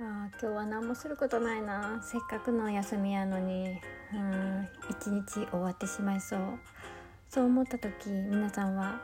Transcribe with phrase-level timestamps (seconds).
[0.00, 2.00] あー今日は何もすることないな。
[2.02, 3.78] せっかくの休みやのに。
[4.14, 6.40] うん一日終わってしまいそう。
[7.28, 9.00] そう思った時皆さんは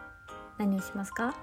[0.58, 1.34] 何をしますか？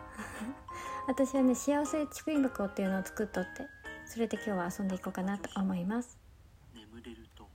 [1.08, 3.68] 私はね幸せ竹林箱っていうのを作っとって。
[4.06, 6.18] それで今日は遊んでいこうかなと思います。
[6.74, 7.48] 眠れると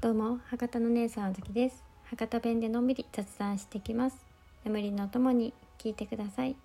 [0.00, 1.82] どうも博多の姉さんあずきです。
[2.04, 4.24] 博多弁でのんびり雑談してきます。
[4.64, 6.56] 眠りのともに聞いてください。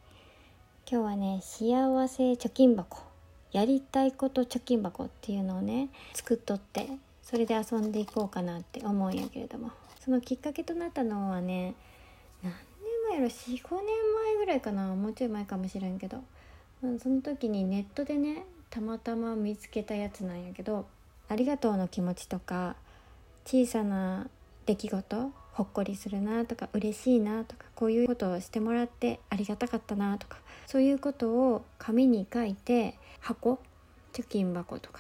[0.89, 3.00] 今日はね幸せ貯金箱
[3.52, 6.88] やりたいこと貯金箱っていうのをね作っとって
[7.23, 9.72] それで遊んでいこうかなって思うんやけれども。
[9.99, 11.75] そのきっかけとなったのはね
[12.41, 12.58] 何年
[13.09, 13.88] 前やろ？45年
[14.25, 14.95] 前ぐらいかな？
[14.95, 16.23] もうちょい前かもしれんけど、
[16.81, 20.86] その時にネットでねたまたま見つけたやつなんやけど
[21.27, 22.77] ありがとうの気持ちとか
[23.45, 24.27] 小さな
[24.66, 33.59] 出来事ほっこりするなとか嬉しいなとかこういうことをしてもらってありがたかったなとかそういうことを紙に書いて箱
[34.13, 34.99] 貯金箱とか、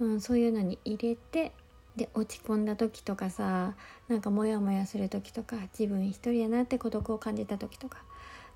[0.00, 1.52] うん、そういうのに入れて
[1.96, 3.74] で落ち込んだ時とかさ
[4.08, 7.98] なんかモヤモヤする時とか自分一人やなって孤独を感じた時とか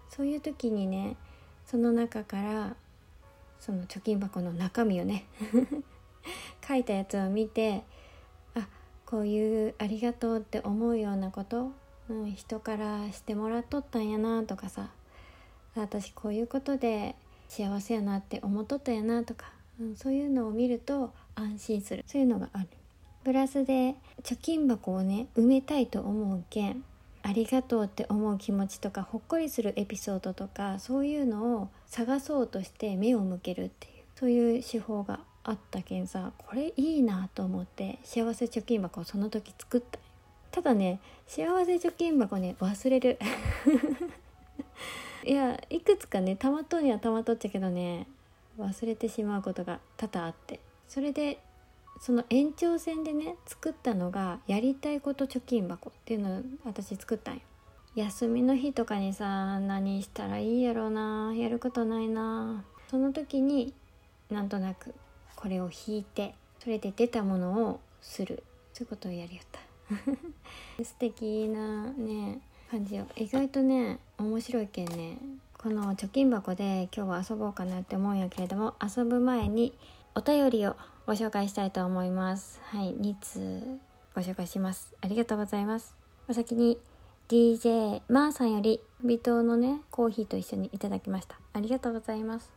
[0.08, 1.16] そういう時にね
[1.64, 2.76] その中から
[3.60, 5.26] その貯金箱の中身をね
[6.66, 7.84] 書いたやつを見て
[8.54, 8.66] あ
[9.06, 11.72] こういうありがとうって思うようなこと、
[12.08, 14.90] うん、人からしてもらっとったんやなとかさ
[15.74, 17.14] 私こういうことで
[17.48, 19.46] 幸せやなって思っとったやなとか、
[19.80, 22.04] うん、そういうのを見ると安心する。
[22.06, 22.68] そういうのがある。
[23.24, 26.84] プラスで貯金箱をね埋めたいと思うけん
[27.22, 39.98] ありがとうって思う気持ちとかほっこりするエピソードとかそういうのを探そうとして目を向けるっていうそういう手法があったけんさこれいいなと思って幸せ貯金箱をその時作った。
[40.50, 43.18] ただね幸せ貯金箱ね忘れる。
[45.28, 48.06] いやいくつかねたまっとうにはたまっとっちゃけどね
[48.58, 50.58] 忘れてしまうことが多々あって。
[50.88, 51.38] それで
[52.00, 57.40] その延長線でね作ったのがやりたいこと貯金箱っていうのを私作ったんよ。
[57.94, 62.64] 休みの日とかにさ何したらいいやろうなやることないな。
[62.90, 63.74] その時に
[64.30, 64.94] なんとなく
[65.36, 68.42] これを引いてそれで出たものをする。
[68.72, 69.60] そういうことをやりよった。
[70.82, 73.06] 素敵なね感じよ。
[73.16, 75.16] 意外とね面白いけんね。
[75.56, 79.72] この貯金箱で今日は遊ぼうかなって思うんやけれども遊ぶ前に
[80.14, 80.76] お便りを
[81.06, 82.60] ご紹介したいと思います。
[82.64, 83.62] はい2通
[84.14, 84.94] ご紹介します。
[85.00, 85.94] ありがとうございます。
[86.28, 86.78] お先に
[87.28, 91.38] DJ マーさんより微糖のねコーヒーと一緒にいただきました。
[91.54, 92.50] ありがとうございます。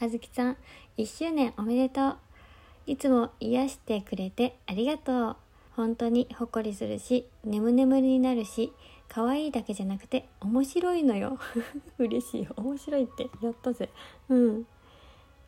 [0.00, 0.56] あずきさん
[0.96, 2.16] 1周年おめでとう。
[2.86, 5.36] いつも癒してくれてありがとう。
[5.76, 8.72] 本当にほっこりするし眠眠りになるし
[9.08, 11.38] 可愛いだけじゃなくて面白いのよ。
[11.98, 12.48] 嬉しい。
[12.56, 13.88] 面白いってやったぜ。
[14.28, 14.64] うん。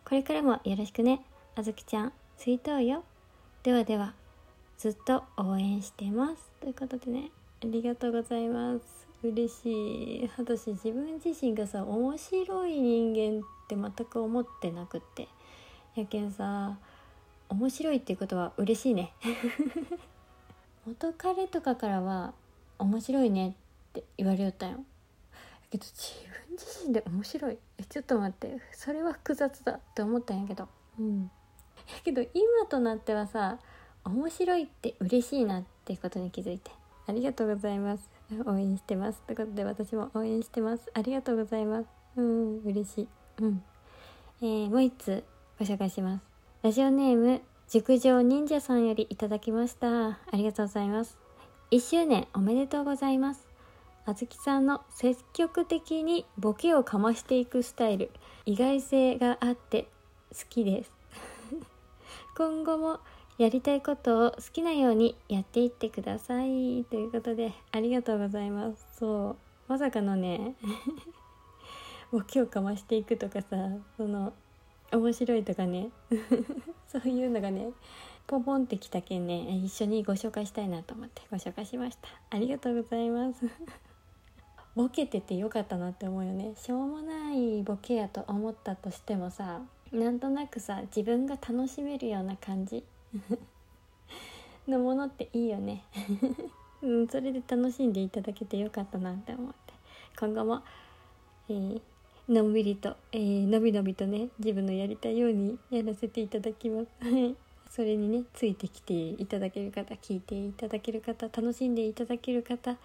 [0.05, 1.25] これからもよろしくね。
[1.55, 3.05] あずきちゃん水筒よ。
[3.63, 4.15] ではでは
[4.79, 6.51] ずっと応援してます。
[6.61, 7.31] ということでね
[7.63, 9.07] ありがとうございます。
[9.23, 10.31] 嬉しい。
[10.39, 15.29] 私自分自身がさ面白い人間って全く思ってなくって。
[15.97, 16.79] やけんさ
[17.51, 19.13] 面白いっていうことは嬉しいね。
[20.87, 22.33] 元彼とかからは
[22.81, 23.53] 面白いねっ
[23.93, 24.85] て言われよったよ。
[25.71, 27.59] けど自分自身で面白い。
[27.79, 28.59] えちょっと待って。
[28.73, 30.69] それは複雑だって思ったんやけど。
[30.99, 31.23] うん。
[31.23, 31.29] や
[32.05, 33.59] けど今となってはさ
[34.05, 36.71] 面白いって嬉しいなっていうことに気づいて。
[37.07, 38.11] ありがとうございます。
[38.47, 40.91] 応援してますということで私も応援してます。
[40.95, 41.89] ありがとうございます。
[42.17, 43.09] うん嬉しい。
[43.41, 43.63] うん。
[44.43, 45.25] えー、もう一つ
[45.59, 46.25] ご紹介します。
[46.63, 50.09] ラジオネーム熟女忍者さんよりいただきました。
[50.09, 51.30] ありがとうございます。
[51.71, 53.47] 1周年おめでとうございます。
[54.05, 58.11] あずきさんの積極的にボケをかましていくスタイル
[58.45, 59.87] 意外性があって
[60.33, 60.93] 好きです。
[62.37, 62.99] 今後も
[63.39, 66.85] やりたいことを好きなようにやっていってください。
[66.91, 68.85] ということでありがとうございます。
[68.99, 69.37] そう
[69.69, 70.57] まさかのね。
[72.11, 73.57] ボケをかましていくとかさ
[73.97, 74.33] その
[74.91, 75.91] 面白いとかね。
[76.89, 77.71] そういうのがね
[78.31, 82.09] ポポンってきたけんね一緒にご紹介したいなと思ってご紹介しました。
[82.31, 83.51] ありがとうございます。
[84.77, 86.55] ボケててよかったなって思うよね。
[86.55, 92.85] しょうもないボケやと思ったとしてもさなんとなくさ自分が楽しめるような感じ
[94.69, 95.83] のものっていいよね。
[96.83, 99.75] うん、それで楽しんでいただけてよかったなって思って。
[100.17, 100.63] 今後も、
[101.49, 101.81] えー
[102.29, 106.89] のんびりと、えーのびのびとね自分のやりたいようにやらせていただきます。
[107.01, 107.35] はい。
[107.71, 112.77] それにねついてきていただける方聞いていただける方楽しんでいただける方、は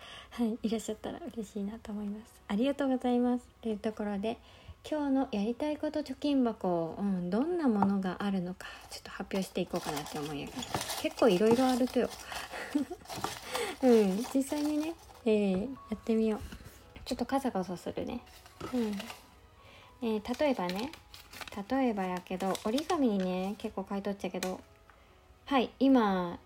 [0.43, 2.31] い、いらっしゃったら嬉しいなと思います。
[2.47, 3.47] ありがとうございます。
[3.61, 4.37] というところで
[4.87, 10.61] 今日のやりたいこと貯金箱、うん、どんなものがあるのかちょっと発表していこうかなって思うんやけど
[11.01, 12.09] 結構いろいろあるとよ。
[13.81, 14.93] うん実際にね、
[15.25, 16.39] えー、やってみよう。
[17.03, 18.21] ちょっとカサカサするね。
[18.71, 18.91] うん。
[20.03, 20.91] えー、例えばね
[21.69, 24.59] 例えばやけど折り紙にね結構書いとっちゃけど
[25.47, 26.39] はい今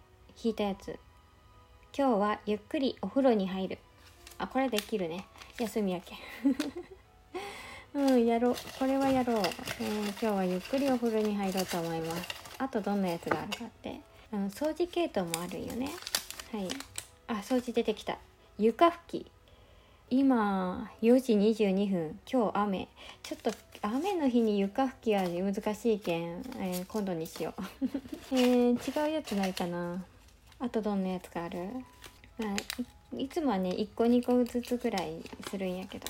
[0.44, 1.00] 引いたやつ。
[1.98, 3.78] 今日はゆっくりお風呂に入る。
[4.38, 5.26] あこれできるね。
[5.58, 6.16] 休みやけ
[7.98, 8.56] うんやろう。
[8.78, 12.28] これはやろう、えー、今日はゆっくりお風呂に入ろうと思います。
[12.58, 14.02] あとどんなやつがあるかって、
[14.34, 15.92] うん、掃除系統もあるよね。
[16.52, 16.68] はい。
[17.28, 18.18] あ掃除出てきた。
[18.58, 19.32] 床拭き。
[20.12, 22.20] 今4時22分。
[22.32, 22.88] 今日雨。
[23.22, 23.52] ちょっと
[23.84, 27.86] 雨の日に床拭きは難しいけん、えー、今度にしよう。
[28.34, 30.04] えー、違うやつないかな。
[30.58, 31.70] あとどんなやつがある、
[32.40, 36.08] まあ、いつもはね1個2個ずつぐらいするんやけど。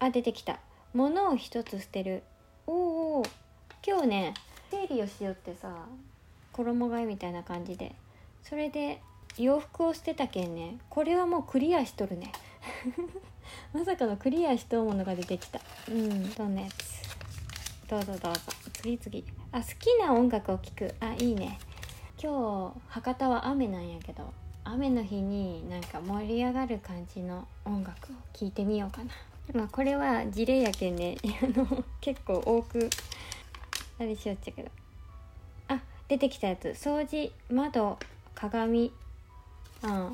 [0.00, 0.58] あ出てきた。
[0.92, 2.24] 物を一つ捨てる。
[2.66, 3.22] おお
[3.86, 4.34] 今日ね
[4.72, 5.86] 整理をしようってさ
[6.50, 7.94] 衣替えみたいな感じで。
[8.42, 9.00] それで
[9.38, 12.32] 洋服を捨てたけんねこれはもうクリアしとるね。
[13.72, 15.60] まさかのクリアしとうものが出てきた。
[15.88, 16.96] うんどんなやつ
[17.88, 18.40] どうぞどうぞ。
[18.72, 19.24] 次々。
[19.52, 20.94] あ好きな音楽を聴く。
[21.00, 21.58] あいいね。
[22.20, 24.32] 今日博多は雨なんやけど
[24.64, 29.10] 雨の日になんか盛り上がる感じの音楽を聴いてみようかな。
[29.54, 31.16] まあこれは事例やけんね。
[31.42, 32.90] あの結構多く
[33.98, 34.70] あれしよっちゃけど。
[35.68, 36.68] あ出てきたやつ。
[36.70, 37.98] 掃除窓
[38.34, 38.92] 鏡。
[39.82, 40.12] うん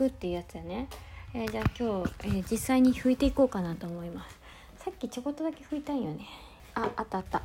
[0.00, 0.88] 服っていうやつやね、
[1.32, 4.38] えー、じゃあ今日、えー、実際に拭いていこうかなと思います。
[4.84, 6.26] さっきちょこっとだけ拭いたんよね。
[6.74, 7.42] ああったあった。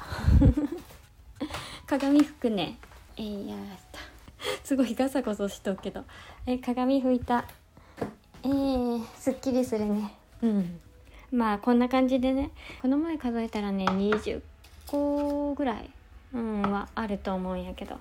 [1.86, 2.78] 鏡拭くね。
[3.18, 3.60] えー、やっ
[3.92, 4.00] た。
[4.64, 6.04] すごいガサゴソしとくけど、
[6.48, 7.46] えー、鏡拭いた。
[8.44, 10.16] えー、すっきりするね。
[10.42, 10.80] うん。
[11.32, 12.50] まあこんな感じでね。
[12.82, 14.42] この前数えたらね20
[14.88, 15.90] 個ぐらい、
[16.34, 18.00] うん、はあると思うんやけど。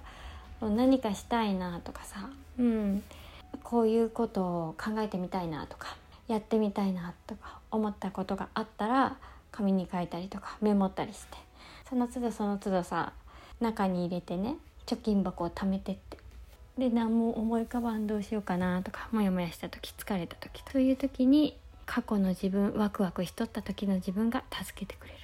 [0.61, 2.29] 何かしたいなとかさ、
[2.59, 3.03] うん、
[3.63, 5.97] こういうことを考えてみたいなとか
[6.29, 9.17] やってみたいなとか思ったことがあったら
[9.51, 11.37] 紙に書いたりとかメモったりして
[11.89, 13.13] その都度その都度さ
[13.61, 14.57] 中に入れてね
[14.87, 16.19] 貯金箱を貯めてって
[16.79, 21.57] で何も思い浮かばんどうしようかなとかモヤモヤした時疲れた時そういう時に
[21.87, 25.15] 過去の自分ワクワクしとった時の自分が助けてくれ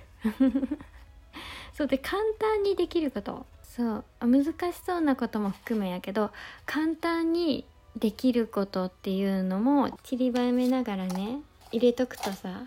[0.50, 0.78] る。
[1.72, 3.46] そうで簡単にできること。
[3.62, 6.32] そう難しそうなことも含めやけど
[6.66, 7.64] 簡単に
[7.96, 11.40] できることっていうのも散りばめながらね
[11.72, 12.64] 入れとくとさ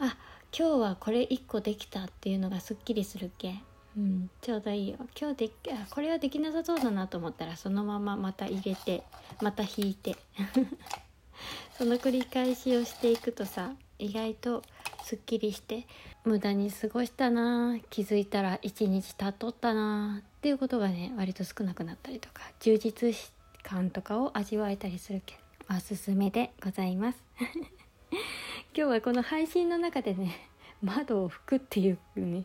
[0.00, 0.16] あ
[0.56, 3.54] 今日はこれ1個できたっていうのがすっきりするけ？
[3.96, 4.96] うん、ちょうどいいよ。
[5.20, 9.02] 今日であこれはできなさそうだなと思ったらそのまままた入れて
[9.42, 10.16] また引いて。
[11.76, 14.62] その繰り返しをしていくとさ意外と
[15.04, 15.86] すっきりして
[16.24, 23.37] 無駄に過ごしたな気づいたら一日経っとったなっていうことがね割と少なくなったりとか充実して
[23.68, 25.38] 感とかを味わえたりするけ
[25.70, 27.22] おすすめでございます。
[28.74, 30.48] 今日はこの配信の中でね
[30.82, 32.44] 窓を拭くっていうね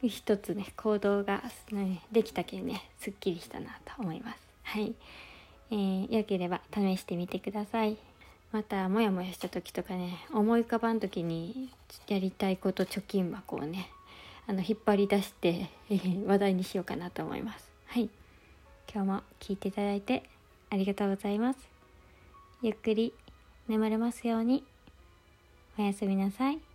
[0.00, 4.38] 一つね行動が、ね、できたけんねすっきりしたなと思います。
[4.62, 4.94] はい、
[5.72, 7.96] えー、よければ試してみてください。
[8.52, 11.72] またモヤモヤした時とかね思い浮かばん時に
[12.06, 13.90] やりたいこと貯金箱をね
[14.46, 17.72] あの引っ張り出して、えー、話題にしようかなと思います。
[17.86, 18.08] はい。
[18.92, 20.22] 今日も聞いていただいて
[20.70, 21.58] ありがとうございます。
[22.62, 23.12] ゆっくり
[23.68, 24.64] 眠れますように。
[25.78, 26.69] おやすみなさい。